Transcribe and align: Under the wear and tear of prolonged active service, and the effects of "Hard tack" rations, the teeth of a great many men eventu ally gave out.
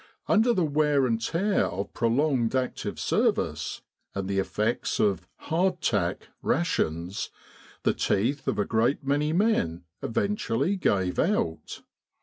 Under 0.27 0.51
the 0.51 0.65
wear 0.65 1.05
and 1.05 1.21
tear 1.21 1.65
of 1.67 1.93
prolonged 1.93 2.55
active 2.55 2.99
service, 2.99 3.83
and 4.15 4.27
the 4.27 4.39
effects 4.39 4.99
of 4.99 5.27
"Hard 5.35 5.79
tack" 5.79 6.29
rations, 6.57 7.29
the 7.83 7.93
teeth 7.93 8.47
of 8.47 8.57
a 8.57 8.65
great 8.65 9.05
many 9.05 9.31
men 9.31 9.83
eventu 10.01 10.49
ally 10.49 10.73
gave 10.73 11.19
out. 11.19 11.83